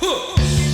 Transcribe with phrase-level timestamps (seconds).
[0.00, 0.67] 哼。